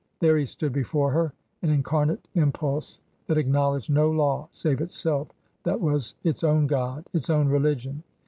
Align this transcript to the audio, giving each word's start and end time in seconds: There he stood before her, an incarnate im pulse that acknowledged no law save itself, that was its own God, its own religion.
There 0.19 0.35
he 0.35 0.47
stood 0.47 0.73
before 0.73 1.11
her, 1.11 1.31
an 1.61 1.69
incarnate 1.69 2.27
im 2.33 2.51
pulse 2.51 2.99
that 3.27 3.37
acknowledged 3.37 3.91
no 3.91 4.09
law 4.09 4.49
save 4.51 4.81
itself, 4.81 5.27
that 5.63 5.79
was 5.79 6.15
its 6.23 6.43
own 6.43 6.65
God, 6.65 7.05
its 7.13 7.29
own 7.29 7.47
religion. 7.49 8.01